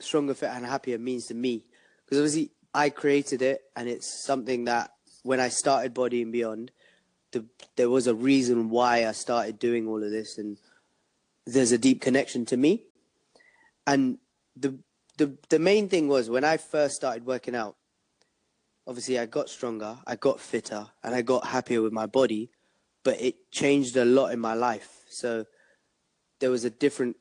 stronger, 0.00 0.34
fit, 0.34 0.50
and 0.50 0.66
happier 0.66 0.98
means 0.98 1.26
to 1.26 1.34
me 1.34 1.64
because 2.04 2.18
obviously 2.18 2.50
I 2.74 2.90
created 2.90 3.42
it, 3.42 3.62
and 3.76 3.88
it's 3.88 4.24
something 4.24 4.64
that 4.64 4.90
when 5.22 5.40
I 5.40 5.48
started 5.48 5.94
Body 5.94 6.22
and 6.22 6.32
Beyond, 6.32 6.72
the, 7.32 7.44
there 7.76 7.90
was 7.90 8.06
a 8.06 8.14
reason 8.14 8.70
why 8.70 9.06
I 9.06 9.12
started 9.12 9.58
doing 9.58 9.86
all 9.86 10.02
of 10.02 10.10
this 10.10 10.38
and 10.38 10.58
there's 11.46 11.72
a 11.72 11.78
deep 11.78 12.00
connection 12.00 12.44
to 12.46 12.56
me. 12.56 12.84
And 13.86 14.18
the 14.56 14.78
the 15.18 15.36
the 15.48 15.58
main 15.58 15.88
thing 15.88 16.08
was 16.08 16.30
when 16.30 16.44
I 16.44 16.56
first 16.56 16.94
started 16.94 17.26
working 17.26 17.54
out. 17.54 17.76
Obviously, 18.86 19.18
I 19.18 19.26
got 19.26 19.48
stronger, 19.48 19.98
I 20.06 20.16
got 20.16 20.40
fitter, 20.40 20.88
and 21.02 21.14
I 21.14 21.22
got 21.22 21.46
happier 21.46 21.82
with 21.82 21.92
my 21.92 22.06
body. 22.06 22.50
But 23.04 23.20
it 23.20 23.50
changed 23.50 23.96
a 23.96 24.04
lot 24.04 24.32
in 24.32 24.38
my 24.38 24.54
life. 24.54 25.02
So 25.08 25.46
there 26.38 26.50
was 26.50 26.64
a 26.64 26.70
different, 26.70 27.16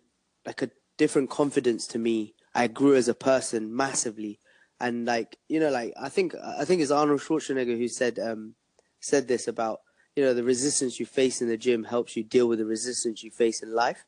like 0.46 0.62
a 0.62 0.70
different 0.98 1.30
confidence 1.30 1.88
to 1.88 2.00
me. 2.00 2.36
I 2.54 2.68
grew 2.68 2.96
as 2.96 3.08
a 3.08 3.14
person 3.14 3.76
massively, 3.76 4.40
and 4.80 5.06
like 5.06 5.38
you 5.48 5.60
know, 5.60 5.70
like 5.70 5.94
I 6.00 6.10
think 6.10 6.36
I 6.36 6.66
think 6.66 6.82
it's 6.82 6.92
Arnold 6.92 7.22
Schwarzenegger 7.22 7.78
who 7.78 7.88
said 7.88 8.20
um 8.20 8.56
said 9.00 9.28
this 9.28 9.48
about 9.48 9.80
you 10.16 10.24
know 10.24 10.34
the 10.34 10.44
resistance 10.44 11.00
you 11.00 11.06
face 11.06 11.42
in 11.42 11.48
the 11.48 11.58
gym 11.58 11.86
helps 11.86 12.16
you 12.16 12.24
deal 12.24 12.48
with 12.48 12.60
the 12.60 12.66
resistance 12.66 13.24
you 13.24 13.32
face 13.32 13.64
in 13.64 13.74
life. 13.74 14.06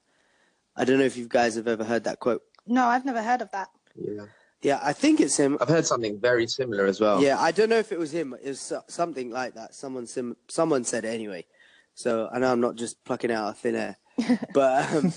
I 0.76 0.86
don't 0.86 1.00
know 1.00 1.06
if 1.06 1.18
you 1.18 1.28
guys 1.28 1.56
have 1.56 1.68
ever 1.68 1.84
heard 1.84 2.04
that 2.04 2.20
quote. 2.20 2.42
No, 2.66 2.86
I've 2.86 3.06
never 3.06 3.22
heard 3.22 3.42
of 3.42 3.52
that. 3.52 3.70
Yeah. 3.96 4.26
Yeah, 4.64 4.80
I 4.82 4.94
think 4.94 5.20
it's 5.20 5.36
him. 5.36 5.58
I've 5.60 5.68
heard 5.68 5.86
something 5.86 6.18
very 6.20 6.48
similar 6.48 6.86
as 6.86 7.02
well. 7.02 7.22
Yeah, 7.22 7.40
I 7.40 7.52
don't 7.52 7.70
know 7.70 7.78
if 7.78 7.92
it 7.92 8.00
was 8.00 8.12
him. 8.14 8.34
It 8.42 8.48
was 8.48 8.74
something 8.88 9.30
like 9.30 9.56
that. 9.56 9.76
Someone 9.76 10.08
sim- 10.08 10.38
someone 10.48 10.86
said 10.86 11.04
it 11.04 11.10
anyway. 11.10 11.46
So 11.96 12.30
I 12.32 12.40
know 12.40 12.52
I'm 12.52 12.62
not 12.62 12.76
just 12.76 13.04
plucking 13.04 13.30
out 13.30 13.50
of 13.50 13.58
thin 13.58 13.76
air, 13.76 13.98
but 14.54 14.94
um, 14.94 15.14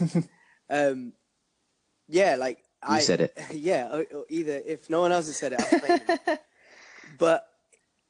um, 0.69 1.13
yeah, 2.09 2.35
like 2.35 2.59
You 2.59 2.97
I 2.97 3.01
said 3.01 3.21
it. 3.21 3.39
Yeah, 3.53 3.89
or, 3.93 4.07
or 4.13 4.25
either 4.29 4.61
if 4.67 4.91
no 4.91 5.01
one 5.01 5.13
else 5.13 5.27
has 5.27 5.37
said 5.37 5.53
it, 5.53 5.61
I'll 5.61 6.27
it. 6.29 6.41
but 7.19 7.47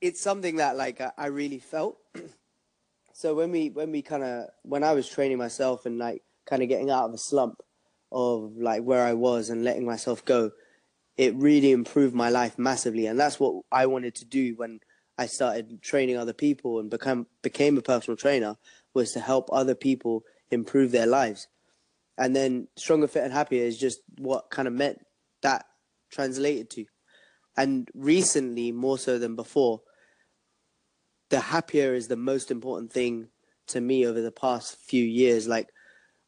it's 0.00 0.21
something 0.21 0.57
that 0.57 0.76
like 0.76 1.02
I, 1.02 1.12
I 1.19 1.26
really 1.26 1.59
felt. 1.59 1.99
so 3.12 3.35
when 3.35 3.50
we 3.52 3.69
when 3.69 3.93
we 3.93 4.00
kind 4.00 4.25
of 4.25 4.47
when 4.62 4.83
I 4.83 4.95
was 4.95 5.07
training 5.07 5.37
myself 5.37 5.85
and 5.85 5.99
like 5.99 6.23
kind 6.47 6.62
of 6.62 6.69
getting 6.71 6.90
out 6.90 7.05
of 7.05 7.14
a 7.14 7.19
slump 7.19 7.61
of 8.11 8.57
like 8.57 8.83
where 8.83 9.05
I 9.05 9.12
was 9.12 9.50
and 9.50 9.64
letting 9.64 9.85
myself 9.85 10.25
go, 10.25 10.50
it 11.16 11.35
really 11.35 11.73
improved 11.73 12.14
my 12.14 12.28
life 12.28 12.58
massively, 12.58 13.06
and 13.06 13.18
that's 13.18 13.40
what 13.40 13.62
I 13.73 13.87
wanted 13.87 14.14
to 14.16 14.25
do 14.25 14.54
when 14.56 14.80
I 15.18 15.26
started 15.26 15.80
training 15.82 16.18
other 16.18 16.35
people 16.35 16.78
and 16.78 16.90
become 16.90 17.26
became 17.42 17.78
a 17.78 17.82
personal 17.82 18.16
trainer 18.16 18.56
was 18.92 19.12
to 19.12 19.20
help 19.20 19.49
other 19.52 19.75
people 19.75 20.25
improve 20.50 20.92
their 20.92 21.06
lives. 21.06 21.49
And 22.18 22.35
then 22.35 22.68
stronger, 22.76 23.08
fit, 23.08 23.25
and 23.25 23.32
happier 23.32 23.64
is 23.64 23.78
just 23.78 24.00
what 24.18 24.50
kind 24.50 24.68
of 24.68 24.75
meant 24.75 25.04
that 25.42 25.66
translated 26.11 26.70
to. 26.70 26.87
And 27.56 27.88
recently, 27.94 28.73
more 28.73 28.99
so 28.99 29.18
than 29.18 29.37
before, 29.37 29.82
the 31.30 31.40
happier 31.40 31.94
is 31.94 32.08
the 32.08 32.16
most 32.16 32.50
important 32.50 32.92
thing 32.92 33.28
to 33.68 33.80
me 33.80 34.06
over 34.06 34.20
the 34.20 34.32
past 34.32 34.76
few 34.87 35.04
years. 35.04 35.49
Like, 35.49 35.68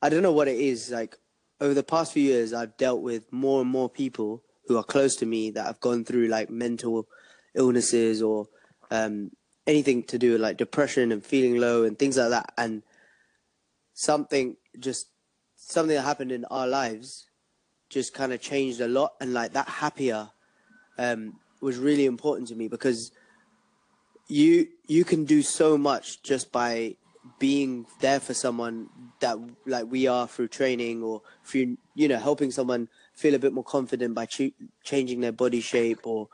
I 0.02 0.08
don't 0.08 0.22
know 0.22 0.32
what 0.32 0.48
it 0.48 0.58
is. 0.58 0.90
Like, 0.90 1.16
over 1.60 1.74
the 1.74 1.82
past 1.82 2.12
few 2.12 2.22
years, 2.22 2.52
I've 2.52 2.76
dealt 2.76 3.02
with 3.02 3.30
more 3.32 3.60
and 3.60 3.70
more 3.70 3.88
people 3.88 4.42
who 4.68 4.76
are 4.76 4.84
close 4.84 5.16
to 5.16 5.26
me 5.26 5.50
that 5.50 5.66
have 5.66 5.80
gone 5.80 6.04
through 6.04 6.28
like 6.28 6.50
mental 6.50 7.08
illnesses 7.54 8.22
or 8.22 8.46
um, 8.90 9.30
anything 9.66 10.02
to 10.04 10.18
do 10.18 10.32
with 10.32 10.40
like 10.40 10.58
depression 10.58 11.10
and 11.10 11.24
feeling 11.24 11.56
low 11.56 11.84
and 11.84 11.98
things 11.98 12.18
like 12.18 12.30
that. 12.30 12.52
And 12.56 12.82
something 13.94 14.56
just 14.78 15.08
something 15.56 15.96
that 15.96 16.02
happened 16.02 16.30
in 16.30 16.44
our 16.46 16.68
lives 16.68 17.26
just 17.88 18.14
kind 18.14 18.32
of 18.32 18.40
changed 18.40 18.80
a 18.80 18.88
lot. 18.88 19.14
And 19.20 19.32
like 19.32 19.54
that 19.54 19.68
happier 19.68 20.28
um, 20.98 21.40
was 21.62 21.78
really 21.78 22.04
important 22.04 22.48
to 22.48 22.54
me 22.54 22.68
because 22.68 23.10
you 24.28 24.68
you 24.86 25.04
can 25.04 25.24
do 25.24 25.40
so 25.40 25.78
much 25.78 26.22
just 26.22 26.52
by 26.52 26.96
being 27.38 27.86
there 28.00 28.20
for 28.20 28.34
someone 28.34 28.88
that 29.20 29.38
like 29.66 29.86
we 29.88 30.06
are 30.06 30.26
through 30.26 30.48
training 30.48 31.02
or 31.02 31.22
through 31.44 31.76
you 31.94 32.08
know 32.08 32.18
helping 32.18 32.50
someone 32.50 32.88
feel 33.14 33.34
a 33.34 33.38
bit 33.38 33.52
more 33.52 33.64
confident 33.64 34.14
by 34.14 34.26
ch- 34.26 34.52
changing 34.82 35.20
their 35.20 35.32
body 35.32 35.60
shape 35.60 36.06
or 36.06 36.28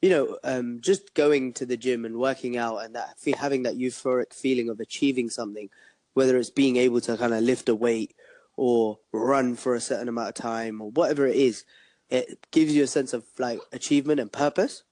you 0.00 0.10
know 0.10 0.38
um, 0.44 0.80
just 0.80 1.14
going 1.14 1.52
to 1.52 1.66
the 1.66 1.76
gym 1.76 2.04
and 2.04 2.16
working 2.16 2.56
out 2.56 2.78
and 2.78 2.94
that 2.94 3.14
having 3.36 3.62
that 3.62 3.76
euphoric 3.76 4.32
feeling 4.32 4.68
of 4.68 4.80
achieving 4.80 5.28
something 5.28 5.68
whether 6.14 6.36
it's 6.36 6.50
being 6.50 6.76
able 6.76 7.00
to 7.00 7.16
kind 7.16 7.34
of 7.34 7.42
lift 7.42 7.68
a 7.68 7.74
weight 7.74 8.14
or 8.56 8.98
run 9.12 9.54
for 9.54 9.74
a 9.74 9.80
certain 9.80 10.08
amount 10.08 10.28
of 10.28 10.34
time 10.34 10.80
or 10.80 10.90
whatever 10.90 11.26
it 11.26 11.36
is 11.36 11.64
it 12.10 12.46
gives 12.50 12.74
you 12.74 12.82
a 12.82 12.88
sense 12.88 13.12
of 13.12 13.24
like 13.38 13.60
achievement 13.72 14.20
and 14.20 14.32
purpose. 14.32 14.82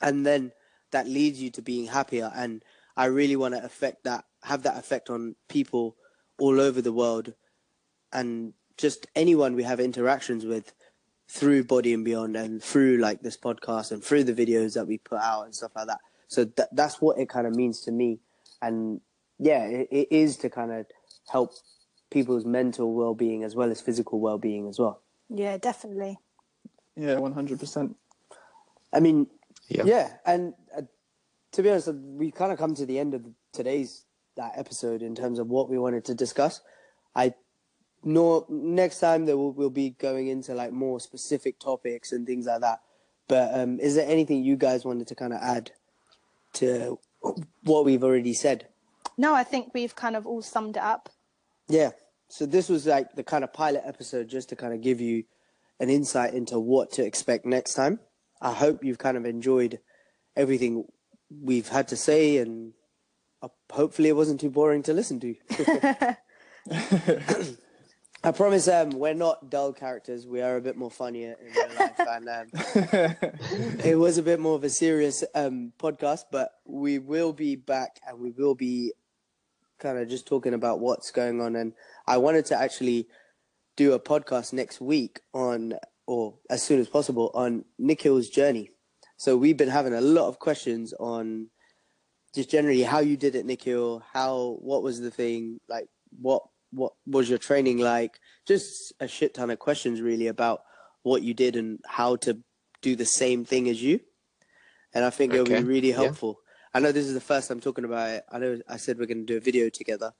And 0.00 0.24
then 0.24 0.52
that 0.90 1.06
leads 1.06 1.40
you 1.40 1.50
to 1.50 1.62
being 1.62 1.86
happier. 1.86 2.32
And 2.34 2.62
i 2.96 3.06
really 3.06 3.34
want 3.34 3.54
to 3.54 3.64
affect 3.64 4.04
that 4.04 4.24
have 4.44 4.62
that 4.62 4.78
effect 4.78 5.10
on 5.10 5.34
people 5.48 5.96
all 6.38 6.60
over 6.60 6.80
the 6.82 6.92
world 6.92 7.34
and 8.12 8.52
just 8.76 9.06
anyone 9.14 9.54
we 9.54 9.62
have 9.62 9.80
interactions 9.80 10.44
with 10.44 10.72
through 11.28 11.64
body 11.64 11.94
and 11.94 12.04
beyond 12.04 12.36
and 12.36 12.62
through 12.62 12.98
like 12.98 13.22
this 13.22 13.36
podcast 13.36 13.90
and 13.92 14.02
through 14.04 14.24
the 14.24 14.32
videos 14.34 14.74
that 14.74 14.86
we 14.86 14.98
put 14.98 15.18
out 15.20 15.44
and 15.44 15.54
stuff 15.54 15.72
like 15.74 15.86
that 15.86 16.00
so 16.28 16.44
th- 16.44 16.68
that's 16.72 17.00
what 17.00 17.18
it 17.18 17.28
kind 17.28 17.46
of 17.46 17.54
means 17.54 17.80
to 17.80 17.90
me 17.90 18.18
and 18.60 19.00
yeah 19.38 19.64
it, 19.64 19.88
it 19.90 20.08
is 20.10 20.36
to 20.36 20.50
kind 20.50 20.70
of 20.72 20.86
help 21.32 21.52
people's 22.10 22.44
mental 22.44 22.92
well-being 22.94 23.42
as 23.44 23.54
well 23.56 23.70
as 23.70 23.80
physical 23.80 24.20
well-being 24.20 24.68
as 24.68 24.78
well 24.78 25.00
Yeah, 25.30 25.56
definitely. 25.58 26.18
Yeah, 26.96 27.18
one 27.18 27.32
hundred 27.32 27.58
percent. 27.58 27.96
I 28.92 29.00
mean, 29.00 29.26
Yeah. 29.68 29.82
yeah, 29.84 30.08
and 30.24 30.54
uh, 30.76 30.82
to 31.52 31.62
be 31.62 31.70
honest, 31.70 31.88
we 31.94 32.30
kind 32.30 32.52
of 32.52 32.58
come 32.58 32.74
to 32.74 32.86
the 32.86 32.98
end 33.00 33.14
of 33.14 33.24
today's 33.52 34.03
that 34.36 34.52
episode 34.56 35.02
in 35.02 35.14
terms 35.14 35.38
of 35.38 35.48
what 35.48 35.68
we 35.68 35.78
wanted 35.78 36.04
to 36.06 36.14
discuss. 36.14 36.60
I 37.14 37.34
know 38.02 38.46
next 38.48 39.00
time 39.00 39.26
that 39.26 39.36
we'll, 39.36 39.52
we'll 39.52 39.70
be 39.70 39.90
going 39.90 40.28
into 40.28 40.54
like 40.54 40.72
more 40.72 41.00
specific 41.00 41.58
topics 41.58 42.12
and 42.12 42.26
things 42.26 42.46
like 42.46 42.60
that. 42.60 42.80
But 43.28 43.58
um, 43.58 43.80
is 43.80 43.94
there 43.94 44.08
anything 44.08 44.44
you 44.44 44.56
guys 44.56 44.84
wanted 44.84 45.06
to 45.08 45.14
kind 45.14 45.32
of 45.32 45.40
add 45.40 45.70
to 46.54 46.98
what 47.62 47.84
we've 47.84 48.04
already 48.04 48.34
said? 48.34 48.68
No, 49.16 49.34
I 49.34 49.44
think 49.44 49.72
we've 49.72 49.94
kind 49.94 50.16
of 50.16 50.26
all 50.26 50.42
summed 50.42 50.76
it 50.76 50.82
up. 50.82 51.08
Yeah. 51.68 51.90
So 52.28 52.46
this 52.46 52.68
was 52.68 52.86
like 52.86 53.12
the 53.14 53.22
kind 53.22 53.44
of 53.44 53.52
pilot 53.52 53.82
episode 53.86 54.28
just 54.28 54.48
to 54.50 54.56
kind 54.56 54.74
of 54.74 54.80
give 54.80 55.00
you 55.00 55.24
an 55.80 55.88
insight 55.88 56.34
into 56.34 56.58
what 56.58 56.92
to 56.92 57.04
expect 57.04 57.46
next 57.46 57.74
time. 57.74 58.00
I 58.40 58.52
hope 58.52 58.84
you've 58.84 58.98
kind 58.98 59.16
of 59.16 59.24
enjoyed 59.24 59.80
everything 60.36 60.86
we've 61.30 61.68
had 61.68 61.88
to 61.88 61.96
say 61.96 62.38
and 62.38 62.72
hopefully 63.70 64.08
it 64.08 64.16
wasn't 64.16 64.40
too 64.40 64.50
boring 64.50 64.82
to 64.84 64.92
listen 64.92 65.20
to. 65.20 66.16
I 68.24 68.32
promise 68.32 68.68
um, 68.68 68.88
we're 68.88 69.12
not 69.12 69.50
dull 69.50 69.74
characters. 69.74 70.26
We 70.26 70.40
are 70.40 70.56
a 70.56 70.60
bit 70.62 70.78
more 70.78 70.90
funnier 70.90 71.36
in 71.38 71.52
real 71.52 71.68
life. 71.78 71.98
And 71.98 72.26
um, 72.26 72.46
it 73.84 73.98
was 73.98 74.16
a 74.16 74.22
bit 74.22 74.40
more 74.40 74.54
of 74.54 74.64
a 74.64 74.70
serious 74.70 75.22
um, 75.34 75.74
podcast, 75.78 76.22
but 76.32 76.52
we 76.64 76.98
will 76.98 77.34
be 77.34 77.54
back 77.54 78.00
and 78.08 78.18
we 78.18 78.30
will 78.30 78.54
be 78.54 78.94
kind 79.78 79.98
of 79.98 80.08
just 80.08 80.26
talking 80.26 80.54
about 80.54 80.80
what's 80.80 81.10
going 81.10 81.42
on. 81.42 81.54
And 81.54 81.74
I 82.06 82.16
wanted 82.16 82.46
to 82.46 82.58
actually 82.58 83.08
do 83.76 83.92
a 83.92 84.00
podcast 84.00 84.54
next 84.54 84.80
week 84.80 85.20
on, 85.34 85.74
or 86.06 86.38
as 86.48 86.62
soon 86.62 86.80
as 86.80 86.88
possible, 86.88 87.30
on 87.34 87.66
Nikhil's 87.78 88.30
journey. 88.30 88.70
So 89.18 89.36
we've 89.36 89.58
been 89.58 89.68
having 89.68 89.92
a 89.92 90.00
lot 90.00 90.28
of 90.28 90.38
questions 90.38 90.94
on 90.98 91.50
just 92.34 92.50
generally 92.50 92.82
how 92.82 92.98
you 92.98 93.16
did 93.16 93.34
it, 93.34 93.46
Nikhil. 93.46 94.02
How, 94.12 94.58
what 94.60 94.82
was 94.82 95.00
the 95.00 95.10
thing 95.10 95.60
like? 95.68 95.88
What, 96.20 96.42
what 96.72 96.92
was 97.06 97.28
your 97.28 97.38
training 97.38 97.78
like? 97.78 98.18
Just 98.46 98.92
a 99.00 99.08
shit 99.08 99.34
ton 99.34 99.50
of 99.50 99.58
questions 99.58 100.00
really 100.00 100.26
about 100.26 100.62
what 101.02 101.22
you 101.22 101.34
did 101.34 101.56
and 101.56 101.78
how 101.86 102.16
to 102.16 102.38
do 102.82 102.96
the 102.96 103.04
same 103.04 103.44
thing 103.44 103.68
as 103.68 103.82
you. 103.82 104.00
And 104.92 105.04
I 105.04 105.10
think 105.10 105.32
it'll 105.32 105.46
be 105.46 105.62
really 105.62 105.90
yeah. 105.90 105.96
helpful. 105.96 106.40
I 106.72 106.80
know 106.80 106.90
this 106.90 107.06
is 107.06 107.14
the 107.14 107.20
first 107.20 107.48
time 107.48 107.60
talking 107.60 107.84
about 107.84 108.10
it. 108.10 108.24
I 108.30 108.38
know 108.38 108.60
I 108.68 108.78
said 108.78 108.98
we're 108.98 109.06
going 109.06 109.24
to 109.24 109.32
do 109.32 109.36
a 109.36 109.40
video 109.40 109.68
together, 109.68 110.12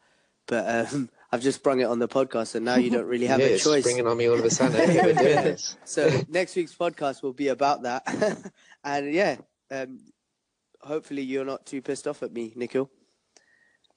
but 0.46 0.92
um, 0.92 1.10
I've 1.32 1.42
just 1.42 1.58
sprung 1.58 1.80
it 1.80 1.84
on 1.84 1.98
the 1.98 2.06
podcast, 2.06 2.54
and 2.54 2.64
now 2.64 2.76
you 2.76 2.90
don't 2.90 3.06
really 3.06 3.26
have 3.26 3.40
yeah, 3.40 3.46
a 3.46 3.58
choice. 3.58 3.82
springing 3.82 4.06
on 4.06 4.16
me 4.16 4.28
all 4.28 4.38
of 4.38 4.44
a 4.44 4.50
sudden. 4.50 4.80
I 4.80 4.86
think 4.86 5.02
we're 5.02 5.14
doing 5.14 5.44
this. 5.44 5.76
So 5.84 6.22
next 6.28 6.54
week's 6.54 6.74
podcast 6.74 7.22
will 7.22 7.32
be 7.32 7.48
about 7.48 7.82
that, 7.82 8.06
and 8.84 9.12
yeah, 9.12 9.36
um, 9.70 9.98
hopefully 10.84 11.22
you're 11.22 11.44
not 11.44 11.66
too 11.66 11.82
pissed 11.82 12.06
off 12.06 12.22
at 12.22 12.32
me, 12.32 12.52
Nikhil. 12.54 12.90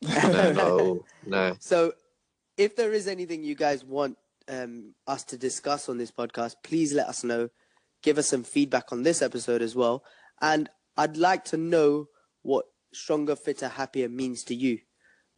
No, 0.02 0.52
no, 0.52 1.06
no. 1.26 1.56
So, 1.60 1.94
if 2.58 2.76
there 2.76 2.94
is 2.94 3.08
anything 3.08 3.44
you 3.44 3.56
guys 3.56 3.84
want 3.84 4.18
um, 4.48 4.94
us 5.08 5.24
to 5.26 5.38
discuss 5.38 5.90
on 5.90 5.98
this 5.98 6.12
podcast, 6.12 6.56
please 6.64 6.94
let 6.94 7.08
us 7.08 7.24
know. 7.24 7.50
Give 8.04 8.18
us 8.18 8.28
some 8.28 8.44
feedback 8.44 8.92
on 8.92 9.04
this 9.04 9.22
episode 9.22 9.62
as 9.62 9.76
well. 9.76 10.04
And 10.42 10.70
I'd 10.96 11.18
like 11.18 11.46
to 11.46 11.58
know 11.58 12.08
what 12.44 12.66
stronger, 12.94 13.36
fitter, 13.36 13.68
happier 13.68 14.08
means 14.10 14.44
to 14.46 14.56
you. 14.56 14.80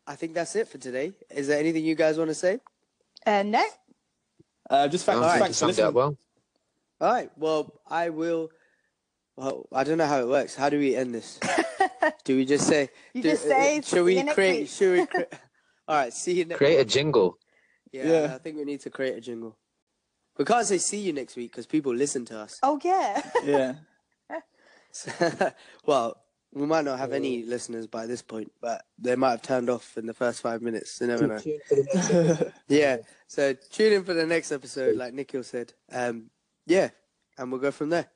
I 0.05 0.15
think 0.15 0.33
that's 0.33 0.55
it 0.55 0.67
for 0.67 0.77
today. 0.77 1.13
Is 1.29 1.47
there 1.47 1.59
anything 1.59 1.85
you 1.85 1.95
guys 1.95 2.17
want 2.17 2.29
to 2.29 2.35
say? 2.35 2.59
Uh, 3.25 3.43
no, 3.43 3.63
Uh, 4.69 4.87
just 4.87 5.05
No, 5.07 5.13
thanks, 5.13 5.25
I 5.27 5.31
think 5.31 5.43
thanks 5.43 5.59
for 5.59 5.73
summed 5.73 5.79
it 5.79 5.81
up 5.81 5.93
listening. 5.95 5.95
well. 5.95 6.17
All 7.01 7.13
right. 7.13 7.31
Well, 7.37 7.81
I 7.89 8.09
will. 8.09 8.49
Well, 9.39 9.67
I 9.71 9.85
don't 9.85 9.97
know 9.97 10.05
how 10.05 10.19
it 10.19 10.27
works. 10.27 10.53
How 10.53 10.67
do 10.69 10.77
we 10.77 10.97
end 10.97 11.15
this? 11.15 11.39
do 12.25 12.35
we 12.35 12.43
just 12.43 12.67
say? 12.67 12.89
You 13.13 13.21
do- 13.23 13.29
just 13.31 13.43
say, 13.43 13.79
Should 13.85 14.03
we 14.03 14.15
"See 14.15 14.17
you 14.19 14.23
next 14.25 14.35
create? 14.35 14.59
week." 14.59 14.69
Should 14.69 14.99
we? 14.99 15.05
Cre- 15.05 15.33
All 15.87 15.95
right. 15.95 16.11
See 16.11 16.33
you 16.33 16.43
next. 16.43 16.57
Create 16.57 16.79
a 16.81 16.83
jingle. 16.83 17.37
Yeah, 17.93 18.07
Yeah. 18.11 18.35
I 18.35 18.37
think 18.39 18.57
we 18.57 18.65
need 18.65 18.81
to 18.81 18.89
create 18.89 19.15
a 19.15 19.21
jingle. 19.21 19.57
We 20.37 20.43
can't 20.43 20.65
say 20.67 20.77
see 20.77 20.99
you 20.99 21.13
next 21.13 21.37
week 21.37 21.51
because 21.51 21.65
people 21.67 21.95
listen 21.95 22.25
to 22.25 22.37
us. 22.39 22.59
Oh 22.63 22.79
yeah. 22.83 23.21
Yeah. 23.45 23.75
well, 25.85 26.17
we 26.51 26.65
might 26.65 26.83
not 26.83 26.99
have 26.99 27.13
any 27.13 27.43
listeners 27.43 27.87
by 27.87 28.07
this 28.07 28.21
point, 28.21 28.51
but 28.59 28.83
they 28.97 29.15
might 29.15 29.31
have 29.31 29.41
turned 29.41 29.69
off 29.69 29.97
in 29.97 30.05
the 30.05 30.13
first 30.13 30.41
five 30.41 30.61
minutes. 30.61 30.99
You 30.99 31.07
never 31.07 31.27
know. 31.27 31.39
Tune 31.39 31.59
for 31.67 31.75
the 31.75 31.83
next 31.93 32.11
episode. 32.11 32.53
Yeah. 32.67 32.97
So 33.27 33.53
tune 33.53 33.93
in 33.93 34.03
for 34.03 34.13
the 34.13 34.25
next 34.25 34.51
episode, 34.51 34.97
like 34.97 35.13
Nikhil 35.13 35.43
said. 35.43 35.73
Um, 35.91 36.29
yeah, 36.65 36.89
and 37.37 37.51
we'll 37.51 37.61
go 37.61 37.71
from 37.71 37.89
there. 37.89 38.07